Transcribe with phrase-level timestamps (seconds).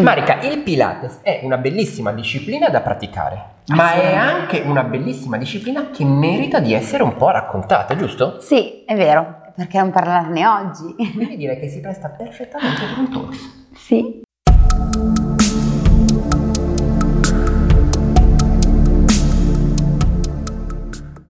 [0.00, 5.90] Marica, il Pilates è una bellissima disciplina da praticare, ma è anche una bellissima disciplina
[5.90, 8.40] che merita di essere un po' raccontata, giusto?
[8.40, 10.94] Sì, è vero, perché non parlarne oggi?
[10.96, 13.36] Quindi direi che si presta perfettamente per un talk.
[13.76, 14.22] Sì.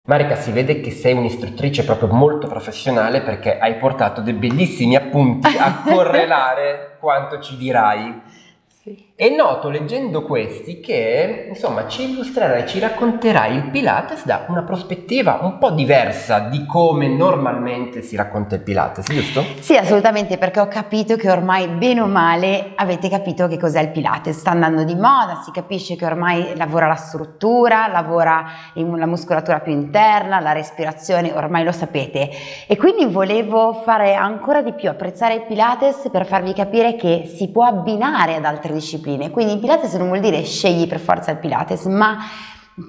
[0.09, 5.55] Marica, si vede che sei un'istruttrice proprio molto professionale perché hai portato dei bellissimi appunti
[5.55, 8.23] a correlare quanto ci dirai.
[8.89, 9.08] see.
[9.21, 15.41] E noto leggendo questi che insomma ci illustrerai, ci racconterai il Pilates da una prospettiva
[15.43, 19.43] un po' diversa di come normalmente si racconta il Pilates, giusto?
[19.59, 23.88] Sì, assolutamente, perché ho capito che ormai bene o male avete capito che cos'è il
[23.88, 24.38] Pilates.
[24.38, 29.73] Sta andando di moda, si capisce che ormai lavora la struttura, lavora la muscolatura più
[29.73, 32.30] interna, la respirazione, ormai lo sapete.
[32.69, 37.51] E quindi volevo fare ancora di più, apprezzare il Pilates per farvi capire che si
[37.51, 39.30] può abbinare ad altre discipline discipline.
[39.30, 42.19] Quindi il Pilates non vuol dire scegli per forza il Pilates, ma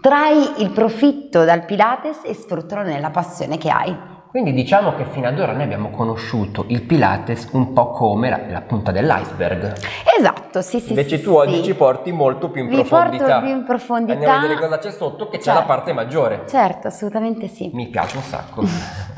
[0.01, 4.17] trai il profitto dal Pilates e sfruttalo nella passione che hai.
[4.29, 8.39] Quindi diciamo che fino ad ora noi abbiamo conosciuto il Pilates un po' come la,
[8.47, 9.73] la punta dell'iceberg.
[10.19, 10.89] Esatto, sì, sì.
[10.89, 13.25] Invece sì, tu oggi ci porti molto più in Vi profondità.
[13.25, 14.13] Porto più in profondità.
[14.13, 15.49] Andiamo a vedere cosa c'è sotto, che certo.
[15.49, 16.43] c'è la parte maggiore.
[16.47, 17.71] Certo, assolutamente sì.
[17.73, 18.61] Mi piace un sacco.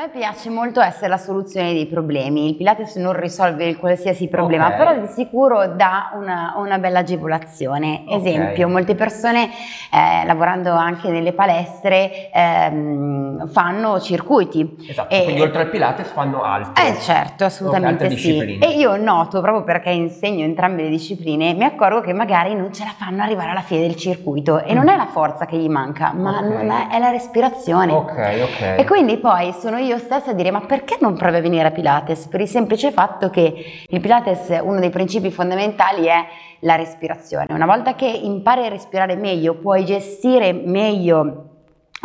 [0.00, 4.68] A me piace molto essere la soluzione dei problemi, il Pilates non risolve qualsiasi problema,
[4.68, 4.78] okay.
[4.78, 8.04] però di sicuro dà una, una bella agevolazione.
[8.08, 8.72] Esempio, okay.
[8.72, 9.50] molte persone
[9.92, 14.74] eh, lavorando anche nelle palestre ehm, fanno circuiti.
[14.88, 16.82] Esatto, e, quindi oltre al Pilates fanno altro.
[16.82, 18.58] Eh certo, assolutamente okay, sì.
[18.58, 22.84] E io noto, proprio perché insegno entrambe le discipline, mi accorgo che magari non ce
[22.84, 24.76] la fanno arrivare alla fine del circuito e mm.
[24.76, 27.92] non è la forza che gli manca, ma è, è la respirazione.
[27.92, 28.78] Ok, ok.
[28.78, 31.70] E quindi poi sono io stessa a dire ma perché non provi a venire a
[31.70, 32.26] Pilates?
[32.26, 36.26] Per il semplice fatto che il Pilates, uno dei principi fondamentali è
[36.60, 37.46] la respirazione.
[37.50, 41.49] Una volta che impari a respirare meglio, puoi gestire meglio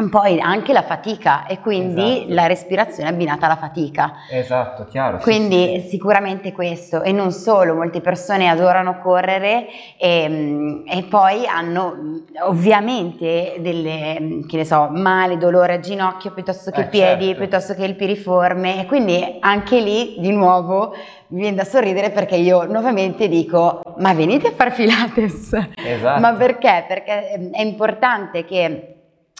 [0.09, 2.33] poi anche la fatica e quindi esatto.
[2.33, 4.13] la respirazione abbinata alla fatica.
[4.29, 5.19] Esatto, chiaro.
[5.19, 5.87] Quindi sì, sì.
[5.89, 14.43] sicuramente questo e non solo, molte persone adorano correre e, e, poi hanno ovviamente delle,
[14.45, 17.39] che ne so, male, dolore a ginocchio piuttosto che eh, piedi, certo.
[17.39, 20.93] piuttosto che il piriforme e quindi anche lì di nuovo
[21.27, 25.53] mi viene da sorridere perché io nuovamente dico ma venite a fare Pilates.
[25.75, 26.19] Esatto.
[26.21, 26.83] Ma perché?
[26.85, 28.94] Perché è importante che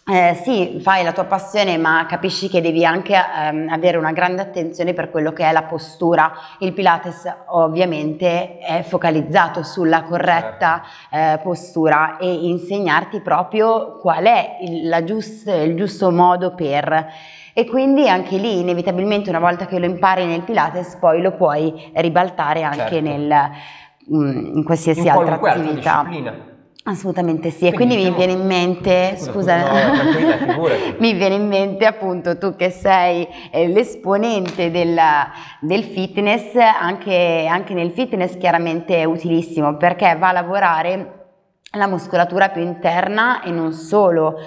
[0.08, 4.40] eh, sì, fai la tua passione, ma capisci che devi anche ehm, avere una grande
[4.44, 6.32] attenzione per quello che è la postura.
[6.60, 15.02] Il Pilates ovviamente è focalizzato sulla corretta eh, postura e insegnarti proprio qual è il,
[15.06, 17.08] giust, il giusto modo per...
[17.58, 21.92] E quindi anche lì inevitabilmente una volta che lo impari nel Pilates poi lo puoi
[21.96, 23.00] ribaltare anche Certo.
[23.00, 23.50] nel,
[24.14, 26.04] mm, in qualsiasi In altra qualunque altra attività.
[26.06, 26.54] disciplina.
[26.88, 30.68] Assolutamente sì, e Quindi quindi mi viene in mente, Scusa, no,
[31.00, 35.32] mi viene in mente appunto tu che sei eh, l'esponente della-
[35.62, 41.24] del fitness, anche, anche nel fitness chiaramente è utilissimo perché va a lavorare
[41.72, 44.40] la muscolatura più interna e non solo,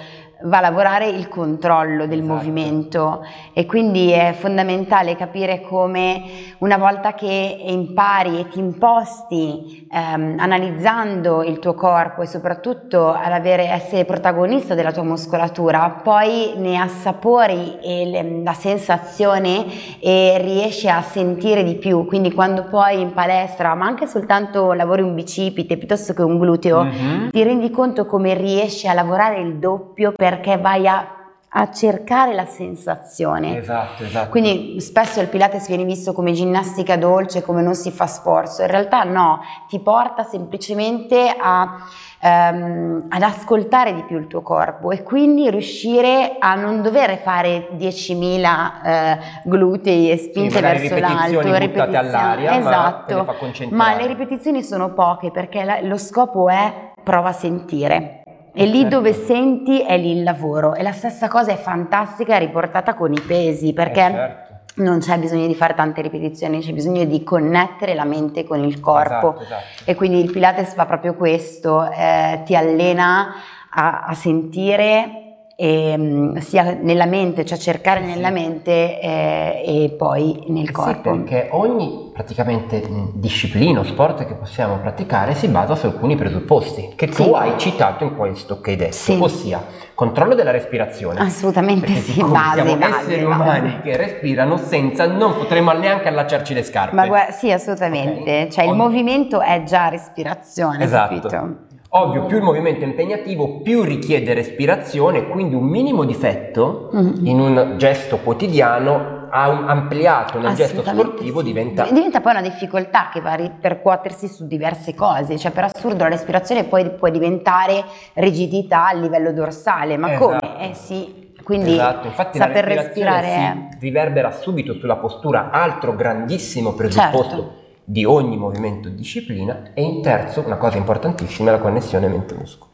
[0.43, 2.33] va a lavorare il controllo del Esatto.
[2.33, 6.21] movimento e quindi è fondamentale capire come
[6.59, 13.31] una volta che impari e ti imposti ehm, analizzando il tuo corpo e soprattutto ad
[13.31, 19.65] avere, essere protagonista della tua muscolatura, poi ne assapori le- la sensazione
[19.99, 22.05] e riesci a sentire di più.
[22.05, 26.83] Quindi quando poi in palestra, ma anche soltanto lavori un bicipite piuttosto che un gluteo,
[26.83, 27.29] Mhm.
[27.31, 31.07] ti rendi conto come riesci a lavorare il doppio perché vai a,
[31.51, 33.57] a cercare la sensazione.
[33.57, 34.29] Esatto, esatto.
[34.29, 38.67] Quindi spesso il Pilates viene visto come ginnastica dolce, come non si fa sforzo, in
[38.67, 41.77] realtà no, ti porta semplicemente a,
[42.21, 47.69] ehm, ad ascoltare di più il tuo corpo e quindi riuscire a non dover fare
[47.75, 53.75] 10.000 eh, glutei e spinte verso l'alto, ripetizioni, all'aria, ma esatto, concentrare.
[53.75, 58.18] ma le ripetizioni sono poche perché la- lo scopo è prova a sentire.
[58.61, 58.95] E lì Certo.
[58.97, 60.73] dove senti è lì il lavoro.
[60.75, 64.53] E la stessa cosa è fantastica riportata con i pesi, perché Eh, certo.
[64.83, 68.79] non c'è bisogno di fare tante ripetizioni, c'è bisogno di connettere la mente con il
[68.81, 69.29] corpo.
[69.39, 69.63] Esatto, esatto.
[69.85, 73.33] E quindi il Pilates fa proprio questo, eh, ti allena
[73.71, 75.28] a, a sentire
[75.61, 81.11] ehm, sia nella mente, cioè cercare nella mente eh, e poi nel corpo.
[81.13, 86.15] Sì, perché ogni praticamente mh, disciplina o sport che possiamo praticare si basa su alcuni
[86.15, 87.31] presupposti che tu Sì.
[87.33, 89.17] hai citato in questo che hai detto, Sì.
[89.19, 89.61] ossia
[89.93, 91.19] controllo della respirazione.
[91.19, 93.41] Assolutamente Perché sì, base, siamo base, esseri base.
[93.41, 96.95] umani che respirano senza, non potremo neanche allacciarci le scarpe.
[96.95, 98.43] Ma guarda, sì, assolutamente.
[98.43, 98.47] Ok.
[98.53, 101.15] Cioè il Ogni- movimento è già respirazione, Esatto.
[101.27, 101.55] capito?
[101.91, 107.25] Ovvio, più il movimento è impegnativo, più richiede respirazione, quindi un minimo difetto Mm.
[107.25, 111.45] in un gesto quotidiano ampliato nel gesto sportivo sì.
[111.45, 116.03] diventa Diventa poi una difficoltà che va a ripercuotersi su diverse cose, cioè per assurdo
[116.03, 117.83] la respirazione poi può diventare
[118.15, 120.25] rigidità a livello dorsale, ma Esatto.
[120.25, 120.69] come?
[120.69, 127.35] Eh sì, quindi Esatto, infatti saper respirare si riverbera subito sulla postura, altro grandissimo presupposto
[127.35, 127.58] Certo.
[127.89, 132.68] Di ogni movimento e disciplina, e in terzo, una cosa importantissima, la connessione mente-muscolo.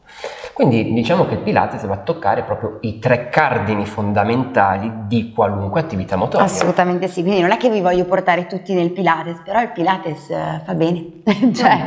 [0.56, 5.80] Quindi diciamo che il Pilates va a toccare proprio i tre cardini fondamentali di qualunque
[5.80, 6.46] attività motoria.
[6.46, 10.30] Assolutamente sì, quindi non è che vi voglio portare tutti nel Pilates, però il Pilates
[10.30, 11.20] eh, fa bene,
[11.52, 11.78] cioè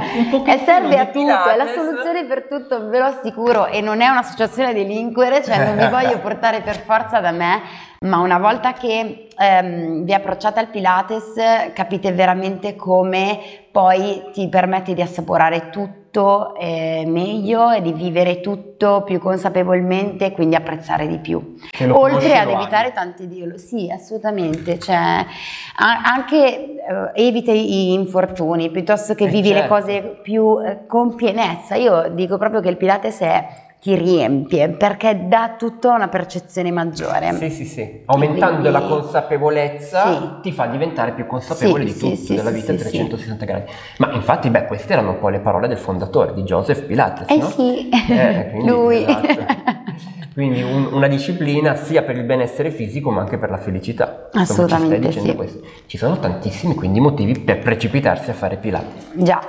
[0.45, 1.73] eh, serve a tutto, è la Pilates.
[1.73, 5.87] soluzione per tutto, ve lo assicuro, e non è un'associazione a delinquere, cioè non vi
[5.89, 7.61] voglio portare per forza da me,
[8.01, 11.33] ma una volta che ehm, vi approcciate al Pilates
[11.73, 13.39] capite veramente come
[13.71, 15.98] poi ti permette di assaporare tutto
[16.57, 21.55] eh, meglio e di vivere tutto più consapevolmente e quindi apprezzare di più.
[21.91, 25.25] Oltre ad evitare tanti di sì, assolutamente, cioè,
[25.75, 26.77] anche eh,
[27.13, 29.73] evita i infortuni piuttosto che Eh, vivi le certo.
[29.73, 31.75] cose più eh, con pienezza.
[31.75, 33.47] Io dico proprio che il Pilates è
[33.81, 37.33] ti riempie perché dà tutta una percezione maggiore.
[37.37, 38.01] Sì, sì, sì.
[38.05, 40.29] Aumentando Quindi- la consapevolezza Sì.
[40.41, 42.89] ti fa diventare più consapevole Sì, di tutto, sì, della vita a sì, sì.
[42.89, 43.71] 360 gradi.
[43.99, 47.37] Ma infatti, beh, queste erano un po' le parole del fondatore di Joseph Pilates, Eh
[47.37, 47.45] no?
[47.49, 49.01] sì, Eh, quindi, lui.
[49.03, 49.45] esatto.
[50.33, 54.29] Quindi un- una disciplina sia per il benessere fisico ma anche per la felicità.
[54.33, 55.35] Insomma, Assolutamente ci sì.
[55.35, 55.59] questo.
[55.85, 59.11] Ci sono tantissimi quindi motivi per precipitarsi a fare Pilates.
[59.15, 59.39] Già.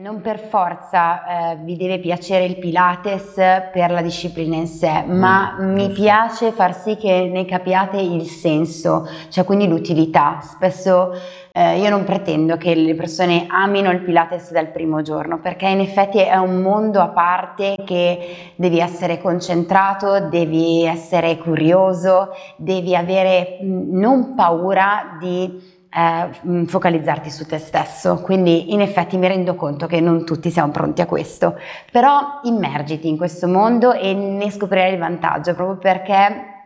[0.00, 3.34] Non per forza eh, vi deve piacere il Pilates
[3.70, 8.24] per la disciplina in sé, ma Mm, mi piace far sì che ne capiate il
[8.24, 10.38] senso, cioè quindi l'utilità.
[10.40, 11.12] Spesso
[11.52, 15.80] eh, io non pretendo che le persone amino il Pilates dal primo giorno, perché in
[15.80, 23.58] effetti è un mondo a parte che devi essere concentrato, devi essere curioso, devi avere
[23.60, 28.20] mh, non paura di eh, focalizzarti su te stesso.
[28.20, 31.58] Quindi in effetti mi rendo conto che non tutti siamo pronti a questo,
[31.90, 36.58] però immergiti in questo mondo e ne scoprirai il vantaggio proprio perché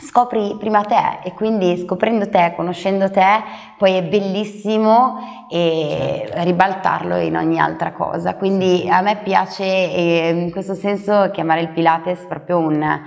[0.00, 3.42] scopri prima te e quindi scoprendo te, conoscendo te,
[3.76, 8.34] poi è bellissimo e ribaltarlo in ogni altra cosa.
[8.34, 13.00] Quindi a me piace in questo senso chiamare il Pilates proprio un,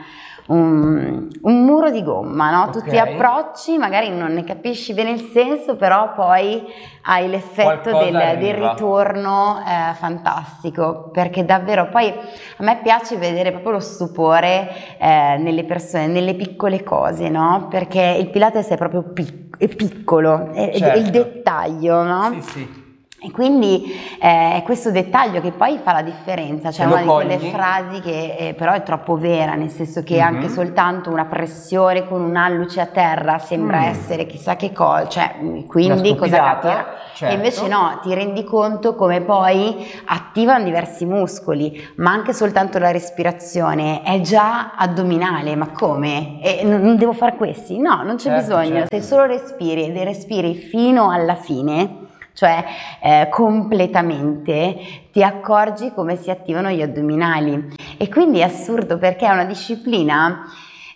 [0.48, 2.70] un, un muro di gomma, no?
[2.72, 6.64] Tu ti approcci, magari non ne capisci bene il senso, però poi
[7.04, 13.74] hai l'effetto del, del ritorno eh, fantastico, perché davvero poi a me piace vedere proprio
[13.74, 17.68] lo stupore eh, nelle persone, nelle piccole cose, no?
[17.70, 21.00] Perché il Pilates è proprio pic- è piccolo, è, è Certo.
[21.00, 22.32] il dettaglio, no?
[22.34, 22.81] Sì, sì.
[23.24, 23.84] E quindi
[24.20, 27.50] eh, è questo dettaglio che poi fa la differenza, cioè una di quelle cogli.
[27.52, 30.22] frasi che eh, però è troppo vera, nel senso che Mhm.
[30.36, 33.84] anche soltanto una pressione con un alluce a terra sembra Mm.
[33.84, 35.36] essere chissà che cosa, cioè
[35.68, 36.86] quindi Una cosa capirà?
[37.14, 37.32] certo.
[37.32, 42.90] E invece no, ti rendi conto come poi attivano diversi muscoli, ma anche soltanto la
[42.90, 46.42] respirazione è già addominale, ma come?
[46.42, 47.78] E non non devo fare questi?
[47.78, 48.96] No, non c'è Certo, bisogno, certo.
[48.96, 52.01] se solo respiri ed respiri fino alla fine,
[52.42, 52.66] cioè
[53.04, 54.76] eh, completamente,
[55.12, 57.68] ti accorgi come si attivano gli addominali.
[57.98, 60.46] E quindi è assurdo perché è una disciplina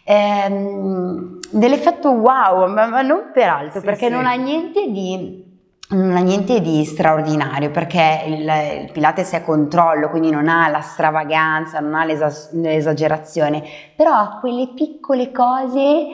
[0.03, 4.11] ehm, dell'effetto wow, ma, ma non per altro, Sì, perché sì.
[4.11, 5.43] non ha niente di
[5.87, 8.39] non ha niente di straordinario perché il,
[8.85, 13.61] il Pilates è controllo, quindi non ha la stravaganza, non ha l'esa- l'esagerazione,
[13.95, 16.07] però ha quelle piccole cose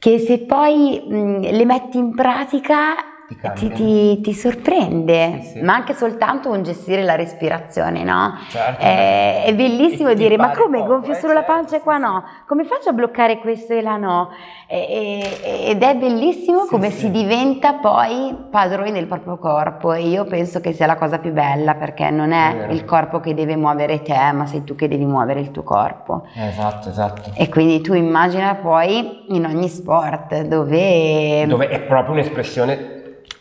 [0.00, 5.60] che se poi mh, le metti in pratica Ti ti, ti- ti sorprende, Sì, sì.
[5.60, 8.34] ma anche soltanto un gestire la respirazione, no?
[8.48, 8.80] Certo.
[8.80, 11.80] È, è bellissimo E dire, ma come poco, gonfio eh, solo la certo, pancia e
[11.80, 12.22] qua no?
[12.46, 14.28] Come faccio a bloccare questo e là no?
[14.68, 20.24] E- ed è bellissimo Sì, come si diventa poi padroni del proprio corpo e io
[20.24, 23.56] penso che sia la cosa più bella perché non È è il corpo che deve
[23.56, 26.26] muovere te, ma sei tu che devi muovere il tuo corpo.
[26.34, 27.30] Esatto, esatto.
[27.34, 31.44] E quindi tu immagina poi in ogni sport dove...
[31.46, 32.95] Dove è proprio un'espressione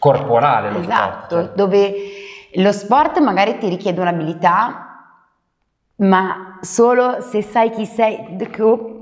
[0.05, 1.45] corporale lo esatto, sport.
[1.47, 1.55] cioè.
[1.55, 1.93] dove
[2.55, 5.13] lo sport magari ti richiede un'abilità,
[5.97, 8.37] ma solo se sai chi sei,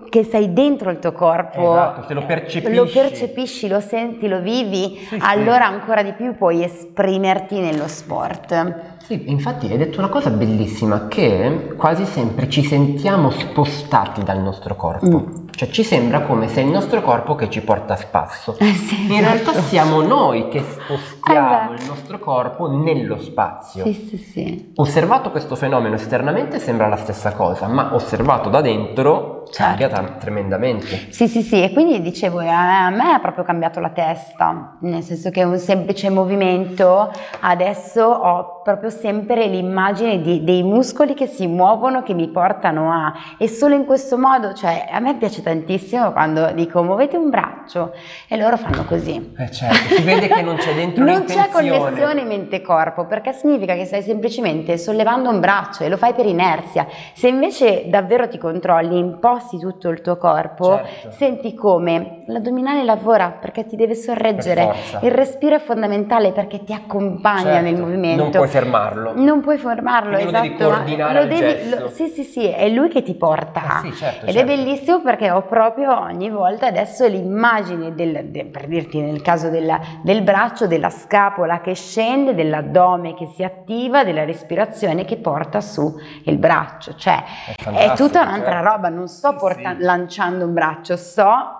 [0.09, 4.39] che sei dentro il tuo corpo, esatto, se lo percepisci, lo, percepisci, lo senti, lo
[4.39, 5.73] vivi, sì, allora sì.
[5.73, 8.91] ancora di più puoi esprimerti nello sport.
[8.99, 14.75] Sì, infatti hai detto una cosa bellissima, che quasi sempre ci sentiamo spostati dal nostro
[14.75, 15.05] corpo.
[15.05, 15.42] Mm.
[15.55, 18.55] Cioè ci sembra come se è il nostro corpo che ci porta a spasso.
[18.57, 19.51] Eh sì, In esatto.
[19.51, 23.83] realtà siamo noi che spostiamo eh il nostro corpo nello spazio.
[23.83, 24.71] Sì, sì, sì.
[24.75, 29.87] Osservato questo fenomeno esternamente sembra la stessa cosa, ma osservato da dentro certo.
[29.87, 31.11] cambia tremendamente.
[31.11, 35.03] Sì, sì, sì, e quindi dicevo, eh, a me ha proprio cambiato la testa, nel
[35.03, 41.45] senso che un semplice movimento, adesso ho proprio sempre l'immagine di, dei muscoli che si
[41.45, 43.13] muovono, che mi portano a...
[43.37, 47.93] E solo in questo modo, cioè a me piace tantissimo quando dico muovete un braccio
[48.27, 49.33] e loro fanno così.
[49.37, 53.85] Eh certo, si vede che non c'è dentro Non c'è connessione mente-corpo perché significa che
[53.85, 56.87] stai semplicemente sollevando un braccio e lo fai per inerzia.
[57.13, 58.97] Se invece davvero ti controlli,
[59.33, 61.11] imposti tutto il tuo corpo, certo.
[61.11, 67.43] senti come l'addominale lavora perché ti deve sorreggere, il respiro è fondamentale perché ti accompagna
[67.43, 67.63] certo.
[67.63, 68.21] nel movimento.
[68.21, 69.13] Non puoi fermarlo.
[69.15, 70.43] Non puoi fermarlo, Quindi esatto.
[70.43, 73.61] Lo devi coordinare lo devi, lo, sì, sì, sì, è lui che ti porta.
[73.61, 74.51] Eh sì, certo, Ed certo.
[74.51, 79.49] è bellissimo perché ho proprio ogni volta adesso l'immagine del, de, per dirti nel caso
[79.49, 85.59] della, del braccio, della scapola che scende, dell'addome che si attiva, della respirazione che porta
[85.61, 86.95] su il braccio.
[86.95, 87.23] Cioè
[87.55, 88.69] è, è tutta un'altra certo.
[88.69, 89.83] roba, non sto porta- sì.
[89.83, 91.59] lanciando un braccio, sto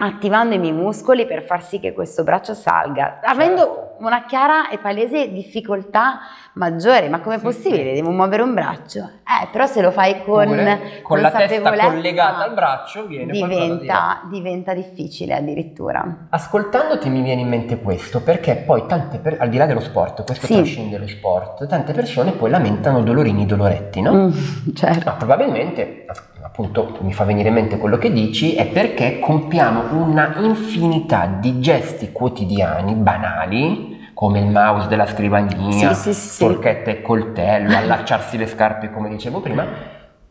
[0.00, 4.68] attivando i miei muscoli per far sì che questo braccio salga, avendo certo una chiara
[4.68, 6.20] e palese difficoltà
[6.54, 7.94] maggiore, ma com'è sì, possibile?
[7.94, 9.00] Devo muovere un braccio?
[9.00, 14.20] Eh, però se lo fai con, Pure, con la testa collegata al braccio viene diventa,
[14.24, 14.36] di...
[14.36, 16.26] diventa difficile addirittura.
[16.30, 19.36] Ascoltandoti mi viene in mente questo, perché poi tante per...
[19.40, 20.54] al di là dello sport, questo sì.
[20.54, 24.12] trascende lo sport, tante persone poi lamentano dolorini, doloretti, no?
[24.12, 24.30] Mm,
[24.74, 25.10] certo.
[25.10, 26.06] Ma probabilmente
[26.48, 31.60] appunto mi fa venire in mente quello che dici, è perché compiamo una infinità di
[31.60, 38.46] gesti quotidiani banali come il mouse della scrivania, sì, sì, forchetta e coltello, allacciarsi le
[38.46, 39.66] scarpe come dicevo prima,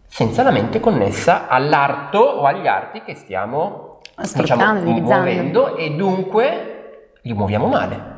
[0.06, 4.00] senza la mente connessa all'arto o agli arti che stiamo
[4.36, 5.78] diciamo, muovendo.
[5.78, 6.77] e dunque
[7.28, 8.16] li muoviamo male.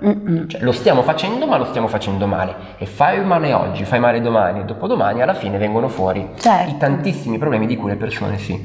[0.47, 2.55] Cioè, lo stiamo facendo, ma lo stiamo facendo male.
[2.77, 6.69] E fai male oggi, fai male domani e dopodomani, alla fine vengono fuori certo.
[6.69, 8.63] i tantissimi problemi di cui le persone si,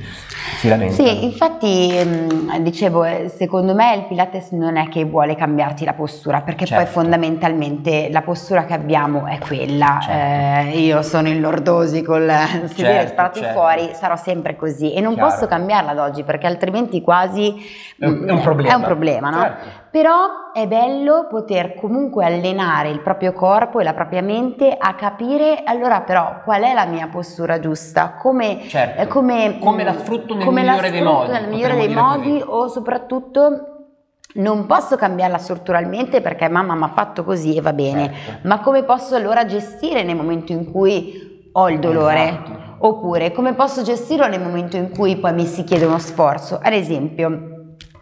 [0.59, 1.09] si lamentano.
[1.09, 5.95] Sì, infatti, mh, dicevo, eh, secondo me il Pilates non è che vuole cambiarti la
[5.95, 6.85] postura, perché certo.
[6.85, 9.99] poi fondamentalmente la postura che abbiamo è quella.
[10.03, 10.77] Certo.
[10.77, 12.31] Eh, io sono in lordosi col
[12.69, 13.59] sedere certo, sparato certo.
[13.59, 15.31] fuori, sarò sempre così e non Chiaro.
[15.31, 17.55] posso cambiarla ad oggi, perché altrimenti quasi
[17.99, 18.71] è un, è un problema.
[18.71, 19.83] È un problema, no?
[19.95, 25.63] Però è bello poter comunque allenare il proprio corpo e la propria mente a capire
[25.65, 29.03] allora però qual è la mia postura giusta, come, certo.
[29.03, 31.31] eh, come, come la sfrutto nel migliore dei modi.
[31.31, 33.85] Nel migliore dei modi o soprattutto
[34.35, 38.49] non posso cambiarla strutturalmente perché mamma mi ha fatto così e va bene, certo.
[38.49, 42.29] ma come posso allora gestire nel momento in cui ho il dolore?
[42.31, 42.63] Esatto.
[42.79, 46.59] Oppure come posso gestirlo nel momento in cui poi mi si chiede uno sforzo?
[46.61, 47.53] Ad esempio,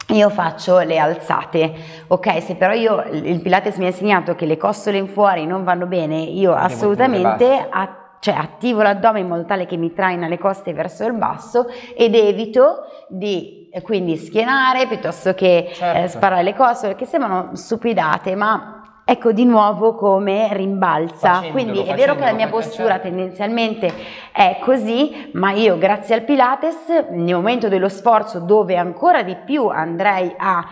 [0.09, 1.73] io faccio le alzate,
[2.09, 2.43] ok?
[2.43, 5.87] Se però io il Pilates mi ha insegnato che le costole in fuori non vanno
[5.87, 10.39] bene, io Devo assolutamente a, cioè, attivo l'addome in modo tale che mi traina le
[10.39, 11.67] coste verso il basso
[11.97, 16.05] ed evito di eh, quindi schienare piuttosto che eh, certo.
[16.05, 21.35] eh, sparare le costole, che sembrano stupidate, ma ecco di nuovo come rimbalza.
[21.35, 23.09] Facendolo, Quindi è vero che la mia postura certo.
[23.09, 23.93] tendenzialmente
[24.33, 29.67] è così, ma io grazie al Pilates, nel momento dello sforzo dove ancora di più
[29.69, 30.67] andrei a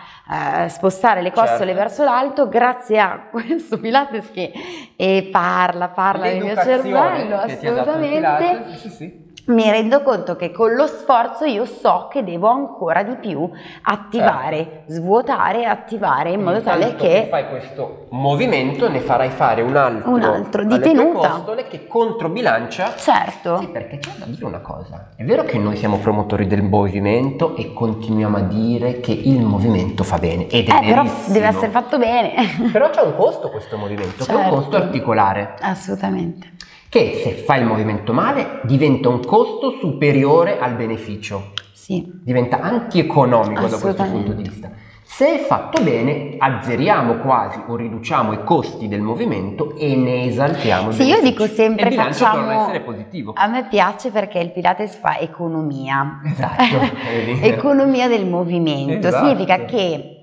[0.64, 1.75] uh, spostare le costole certo.
[1.75, 4.52] verso l'alto, grazie a questo Pilates che
[4.96, 8.76] eh, parla, parla nel mio cervello, assolutamente.
[8.76, 13.16] Sì, sì mi rendo conto che con lo sforzo io so che devo ancora di
[13.16, 13.49] più
[13.83, 14.92] attivare, certo.
[14.92, 17.09] svuotare attivare in modo tale che...
[17.09, 22.95] che fai questo movimento ne farai fare un altro, un altro di tenuta che controbilancia.
[22.97, 23.59] Certo.
[23.59, 25.09] Sì, perché c'è da dire una cosa.
[25.16, 30.04] È vero che noi siamo promotori del movimento e continuiamo a dire che il movimento
[30.04, 32.35] fa bene ed è eh, però deve essere fatto bene.
[32.73, 34.33] però c'è un costo questo movimento, certo.
[34.33, 34.57] che è un certo.
[34.57, 35.54] costo articolare.
[35.61, 36.59] Assolutamente
[36.90, 41.52] che se fai il movimento male diventa un costo superiore al beneficio.
[41.73, 42.04] Sì.
[42.23, 44.70] Diventa antieconomico da questo punto di vista.
[45.02, 50.90] Se è fatto bene, azzeriamo quasi o riduciamo i costi del movimento e ne esaltiamo
[50.92, 53.32] Sì, io dico sempre e il facciamo essere positivo.
[53.37, 56.20] A me piace perché il Pilates fa economia.
[56.25, 56.64] Esatto.
[57.42, 59.06] economia del movimento.
[59.06, 59.26] Esatto.
[59.26, 60.23] Significa che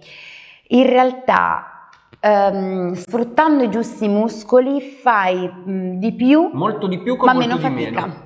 [0.67, 1.76] in realtà
[2.27, 7.57] Um, sfruttando i giusti muscoli fai mh, di più, molto di più con ma meno
[7.57, 8.01] fatica.
[8.01, 8.25] Meno.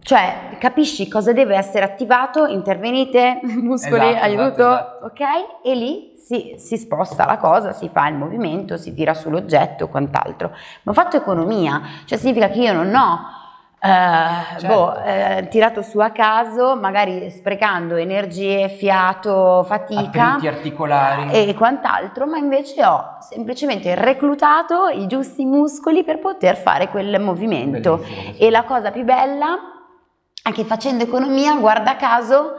[0.00, 5.04] Cioè, capisci cosa deve essere attivato, intervenite, muscoli, Esatto, aiuto, esatto, esatto.
[5.06, 5.20] ok?
[5.64, 9.88] E lì si, si sposta la cosa, si fa il movimento, si tira sull'oggetto o
[9.88, 10.52] quant'altro.
[10.84, 13.18] Ma ho fatto economia, cioè significa che io non ho
[13.86, 14.66] Certo.
[14.66, 21.30] boh, eh, tirato su a caso, magari sprecando energie, fiato, fatica Attriti articolari.
[21.32, 27.96] e quant'altro, ma invece ho semplicemente reclutato i giusti muscoli per poter fare quel movimento.
[27.98, 28.34] Bellissimo.
[28.38, 29.58] E la cosa più bella
[30.42, 32.54] è che facendo economia, guarda caso,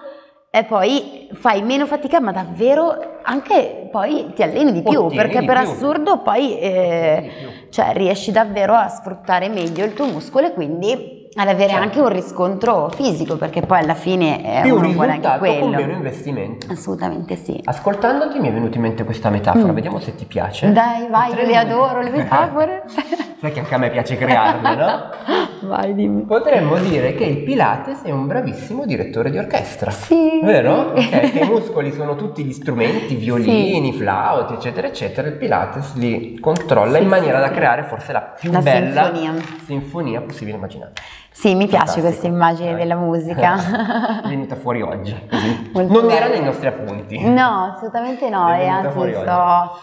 [0.50, 5.40] e poi fai meno fatica, ma davvero anche poi ti alleni di più, Ottieni perché
[5.42, 5.70] di per più.
[5.70, 7.70] assurdo poi eh, più.
[7.70, 11.84] cioè, riesci davvero a sfruttare meglio il tuo muscolo e quindi ad avere Certo.
[11.84, 15.68] anche un riscontro fisico, perché poi alla fine è Più uno vuole anche quello.
[15.78, 16.66] meno investimento.
[16.72, 17.60] Assolutamente sì.
[17.64, 19.76] Ascoltandoti mi è venuta in mente questa metafora, Mm.
[19.76, 20.72] vediamo se ti piace.
[20.72, 22.84] Dai, vai, Potremmo- le adoro le metafore.
[23.40, 25.10] Sai che anche a me piace crearle, no?
[25.70, 26.24] vai, dimmi.
[26.24, 29.92] Potremmo dire che il Pilates è un bravissimo direttore di orchestra.
[29.92, 30.40] Sì.
[30.42, 30.94] Vero?
[30.96, 35.28] Ok, che i muscoli sono tutti gli strumenti, violini, flauti, eccetera, eccetera.
[35.28, 37.54] Il Pilates li controlla Sì, in maniera sì, da sì.
[37.54, 39.34] creare forse la più La bella sinfonia.
[39.66, 40.94] sinfonia possibile immaginare.
[41.38, 44.22] Sì, mi piace questa immagine della musica.
[44.24, 45.16] È venuta fuori oggi.
[45.30, 45.70] così.
[45.72, 46.36] Molto non era bella.
[46.40, 47.30] nei nostri appunti.
[47.30, 49.80] No, assolutamente no, e anzi sto...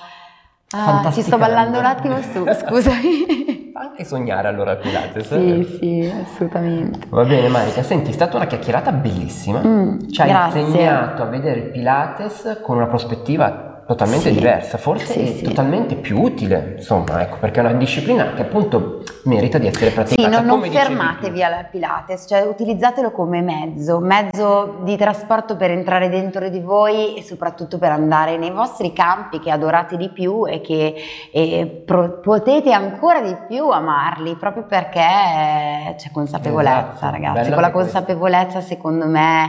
[0.77, 3.71] Ah, ci sto ballando un attimo su, scusami.
[3.73, 5.29] Fa anche sognare allora il Pilates.
[5.29, 7.07] sì, sì, assolutamente.
[7.09, 9.61] Va bene Marica, senti, è stata una chiacchierata bellissima.
[9.65, 10.61] Mm, Ci hai grazie.
[10.61, 14.35] insegnato a vedere il Pilates con una prospettiva totalmente Sì.
[14.35, 15.43] diversa, forse Sì, sì.
[15.45, 19.95] totalmente più utile, insomma, ecco, perché è una disciplina che appunto merita di essere Sì,
[19.95, 20.29] praticata.
[20.29, 25.71] non, non come dicevi fermatevi al Pilates, cioè utilizzatelo come mezzo, mezzo di trasporto per
[25.71, 30.47] entrare dentro di voi e soprattutto per andare nei vostri campi che adorate di più
[30.47, 30.95] e che
[31.33, 35.01] eh, pro- potete ancora di più amarli, proprio perché
[35.97, 37.51] c'è consapevolezza, Esatto, ragazzi.
[37.51, 37.93] Con la questa.
[38.01, 39.49] consapevolezza, secondo me,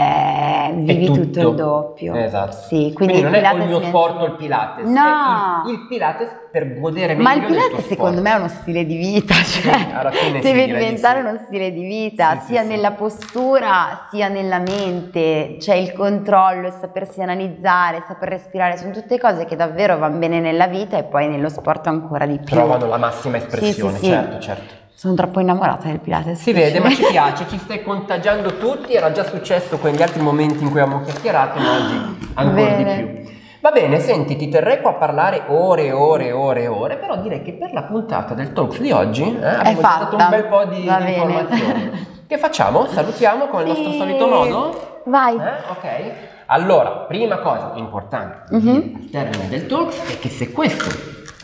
[0.00, 1.48] eh, vivi È tutto.
[1.48, 2.14] il doppio.
[2.14, 2.52] Esatto.
[2.52, 5.64] Sì, quindi, quindi, non è o il mio mi sport o il Pilates, No.
[5.66, 8.96] il, il Pilates per godere meglio Ma il Pilates secondo me è uno stile di
[8.96, 11.26] vita, cioè sì, deve diventare sì.
[11.26, 17.20] uno stile di vita, sia nella postura, sia nella mente, c'è il controllo, il sapersi
[17.20, 21.48] analizzare, saper respirare, sono tutte cose che davvero vanno bene nella vita e poi nello
[21.48, 22.54] sport ancora di più.
[22.54, 24.86] Trovano la massima espressione, certo, certo.
[24.98, 26.40] Sono troppo innamorata del Pilates.
[26.40, 30.20] Si vede, ma ci piace, ci stai contagiando tutti, era già successo con gli altri
[30.20, 32.96] momenti in cui abbiamo chiacchierato, ma oggi ancora Bene.
[32.96, 33.36] di più.
[33.60, 36.96] Va bene, senti, ti terrei qua a parlare ore e ore e ore e ore,
[36.96, 40.24] però direi che per la puntata del Talks di oggi eh, abbiamo dato fatta.
[40.24, 42.06] un bel po' di, di informazioni.
[42.26, 42.86] Che facciamo?
[42.86, 43.98] Salutiamo con il nostro Sì.
[43.98, 45.00] solito modo?
[45.04, 45.36] Vai.
[45.36, 46.12] Eh, ok.
[46.46, 48.62] Allora, prima cosa importante Mhm.
[48.72, 50.86] dire al termine del talk è che se questo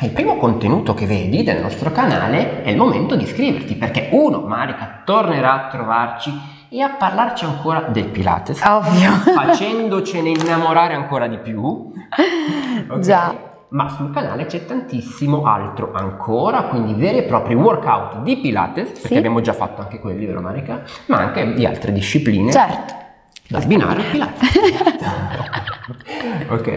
[0.05, 4.40] il primo contenuto che vedi del nostro canale, è il momento di iscriverti perché uno,
[4.40, 6.33] Marica tornerà a trovarci
[6.69, 9.11] e a parlarci ancora del Pilates, Ovvio.
[9.35, 11.62] facendocene innamorare ancora di più.
[12.88, 12.99] Ok?
[12.99, 13.53] Già.
[13.69, 19.09] Ma sul canale c'è tantissimo altro ancora, quindi veri e propri workout di Pilates, perché
[19.09, 19.17] Sì.
[19.17, 20.83] abbiamo già fatto anche quelli, vero Marica?
[21.07, 22.95] Ma anche di altre discipline Certo.
[23.48, 24.50] Da abbinare al Pilates.
[26.48, 26.76] ok?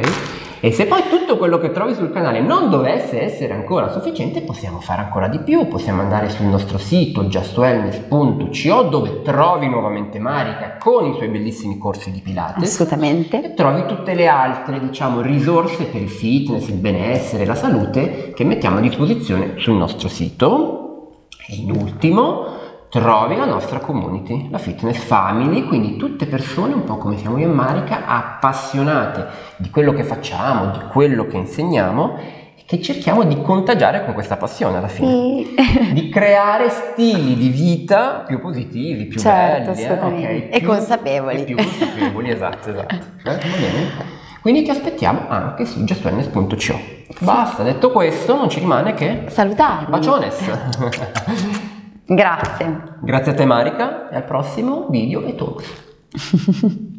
[0.60, 4.80] E se poi tutto quello che trovi sul canale non dovesse essere ancora sufficiente, possiamo
[4.80, 5.68] fare ancora di più.
[5.68, 12.12] Possiamo andare sul nostro sito justwellness.co dove trovi nuovamente Marica con i suoi bellissimi corsi
[12.12, 12.64] di Pilates.
[12.64, 13.44] Assolutamente.
[13.44, 18.44] E trovi tutte le altre, diciamo, risorse per il fitness, il benessere, la salute che
[18.44, 21.28] mettiamo a disposizione sul nostro sito.
[21.48, 22.57] E in ultimo,
[23.02, 27.48] trovi la nostra community, la Fitness Family, quindi tutte persone un po' come siamo io
[27.50, 29.26] e Marica, appassionate
[29.58, 32.18] di quello che facciamo, di quello che insegniamo
[32.58, 35.10] e che cerchiamo di contagiare con questa passione alla fine.
[35.10, 35.56] Sì.
[35.94, 40.46] Di creare stili di vita più positivi, più Certo, belli, eh, assolutamente.
[40.48, 40.56] ok?
[40.56, 41.40] E Più- consapevoli.
[41.42, 42.96] e più consapevoli, esatto, esatto.
[43.26, 44.16] Eh?
[44.42, 46.96] Quindi ti aspettiamo anche su justwellness.co.
[47.20, 49.90] Basta, detto questo, non ci rimane che Salutarvi.
[49.92, 51.66] Baciones!
[52.10, 52.96] Grazie.
[53.02, 55.86] Grazie a te Marica e al prossimo video e talks.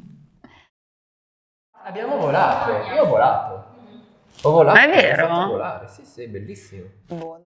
[1.85, 3.65] Abbiamo volato, io ho volato.
[4.43, 4.79] Ho volato.
[4.79, 5.25] Ah, è vero?
[5.25, 6.85] ho fatto volare, sì sì, bellissimo.
[7.07, 7.37] Buono.